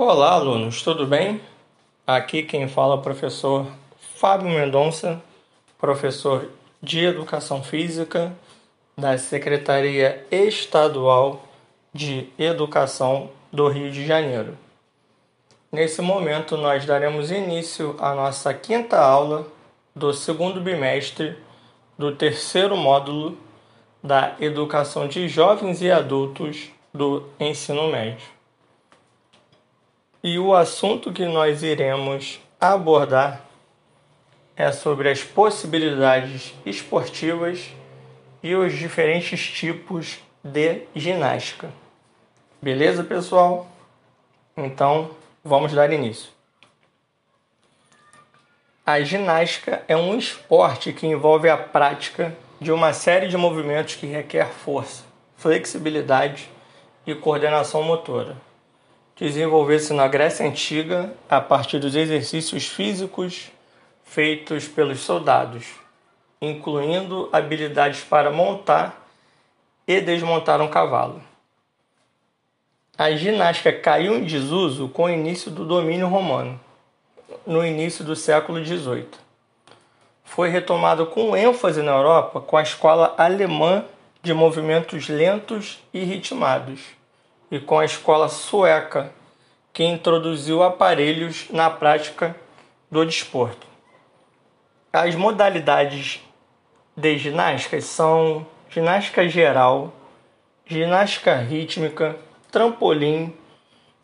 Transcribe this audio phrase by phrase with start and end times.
[0.00, 1.40] Olá, alunos, tudo bem?
[2.06, 3.66] Aqui quem fala é o professor
[4.14, 5.20] Fábio Mendonça,
[5.76, 6.48] professor
[6.80, 8.32] de Educação Física
[8.96, 11.44] da Secretaria Estadual
[11.92, 14.56] de Educação do Rio de Janeiro.
[15.72, 19.48] Nesse momento, nós daremos início à nossa quinta aula
[19.96, 21.36] do segundo bimestre
[21.98, 23.36] do terceiro módulo
[24.00, 28.37] da Educação de Jovens e Adultos do Ensino Médio.
[30.22, 33.40] E o assunto que nós iremos abordar
[34.56, 37.70] é sobre as possibilidades esportivas
[38.42, 41.70] e os diferentes tipos de ginástica.
[42.60, 43.68] Beleza, pessoal?
[44.56, 45.12] Então,
[45.44, 46.30] vamos dar início.
[48.84, 54.06] A ginástica é um esporte que envolve a prática de uma série de movimentos que
[54.06, 55.04] requer força,
[55.36, 56.50] flexibilidade
[57.06, 58.47] e coordenação motora
[59.18, 63.50] desenvolveu-se na Grécia Antiga a partir dos exercícios físicos
[64.04, 65.66] feitos pelos soldados,
[66.40, 69.06] incluindo habilidades para montar
[69.86, 71.20] e desmontar um cavalo.
[72.96, 76.58] A ginástica caiu em desuso com o início do domínio romano,
[77.46, 79.08] no início do século XVIII.
[80.24, 83.84] Foi retomado com ênfase na Europa com a escola alemã
[84.22, 86.98] de movimentos lentos e ritmados
[87.50, 89.12] e com a escola sueca,
[89.72, 92.34] que introduziu aparelhos na prática
[92.90, 93.66] do desporto.
[94.92, 96.20] As modalidades
[96.96, 99.92] de ginástica são ginástica geral,
[100.66, 102.16] ginástica rítmica,
[102.50, 103.32] trampolim,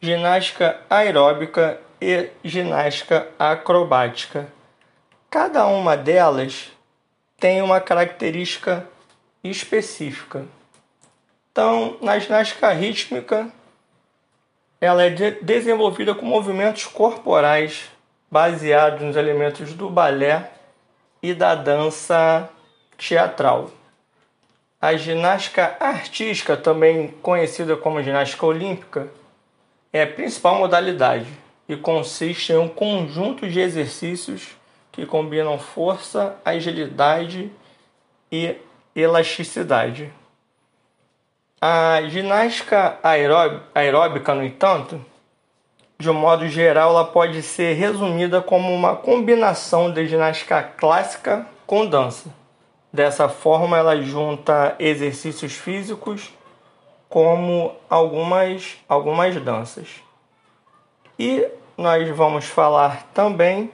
[0.00, 4.46] ginástica aeróbica e ginástica acrobática.
[5.30, 6.70] Cada uma delas
[7.38, 8.86] tem uma característica
[9.42, 10.44] específica.
[11.54, 13.48] Então, na ginástica rítmica,
[14.80, 17.84] ela é de desenvolvida com movimentos corporais
[18.28, 20.50] baseados nos elementos do balé
[21.22, 22.50] e da dança
[22.98, 23.70] teatral.
[24.80, 29.06] A ginástica artística, também conhecida como ginástica olímpica,
[29.92, 31.28] é a principal modalidade
[31.68, 34.56] e consiste em um conjunto de exercícios
[34.90, 37.48] que combinam força, agilidade
[38.32, 38.56] e
[38.96, 40.12] elasticidade.
[41.66, 42.98] A ginástica
[43.74, 45.02] aeróbica, no entanto,
[45.98, 51.86] de um modo geral, ela pode ser resumida como uma combinação de ginástica clássica com
[51.86, 52.28] dança.
[52.92, 56.34] Dessa forma, ela junta exercícios físicos
[57.08, 59.88] como algumas, algumas danças.
[61.18, 61.48] E
[61.78, 63.70] nós vamos falar também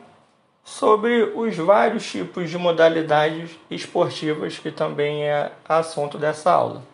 [0.63, 6.89] sobre os vários tipos de modalidades esportivas, que também é assunto dessa aula.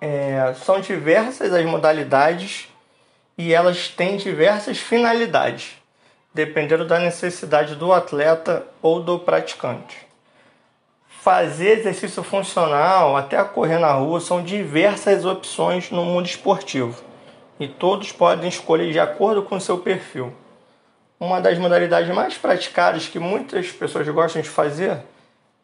[0.00, 2.68] É, são diversas as modalidades
[3.36, 5.72] e elas têm diversas finalidades,
[6.32, 9.96] dependendo da necessidade do atleta ou do praticante.
[11.08, 17.02] Fazer exercício funcional, até correr na rua, são diversas opções no mundo esportivo
[17.58, 20.32] e todos podem escolher de acordo com seu perfil.
[21.18, 24.98] Uma das modalidades mais praticadas que muitas pessoas gostam de fazer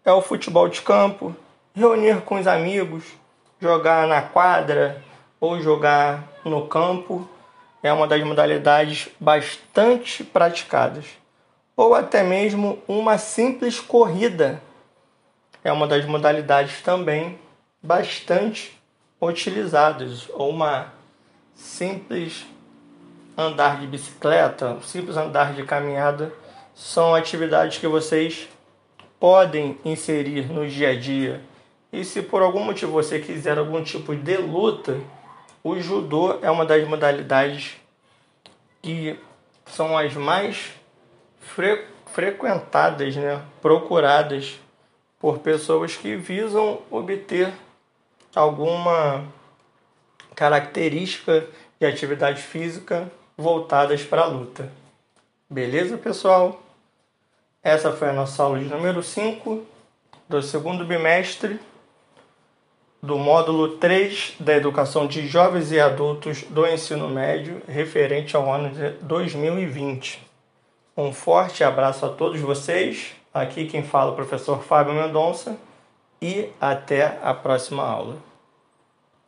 [0.04, 1.34] é o futebol de campo,
[1.74, 3.04] reunir com os amigos,
[3.60, 5.02] jogar na quadra
[5.40, 7.28] ou jogar no campo
[7.82, 11.04] é uma das modalidades bastante praticadas.
[11.76, 14.60] Ou até mesmo uma simples corrida
[15.62, 17.38] é uma das modalidades também
[17.82, 18.78] bastante
[19.20, 20.28] utilizadas.
[20.30, 20.92] Ou uma
[21.54, 22.46] simples
[23.36, 26.32] andar de bicicleta, simples andar de caminhada
[26.74, 28.48] são atividades que vocês
[29.18, 31.42] podem inserir no dia a dia
[31.92, 35.00] e se por algum motivo você quiser algum tipo de luta,
[35.62, 37.76] o judô é uma das modalidades
[38.80, 39.18] que
[39.66, 40.72] são as mais
[41.40, 43.40] fre frequentadas, né?
[43.62, 44.58] procuradas
[45.18, 47.52] por pessoas que visam obter
[48.34, 49.24] alguma
[50.34, 51.46] característica
[51.78, 54.72] de atividade física voltadas para a luta.
[55.48, 56.60] Beleza, pessoal?
[57.62, 59.64] Essa foi a nossa aula de número 5
[60.28, 61.60] do segundo bimestre
[63.02, 68.70] do módulo 3 da Educação de Jovens e Adultos do Ensino Médio, referente ao ano
[68.70, 70.20] de 2020.
[70.96, 73.12] Um forte abraço a todos vocês.
[73.32, 75.56] Aqui quem fala é o professor Fábio Mendonça
[76.20, 78.29] e até a próxima aula.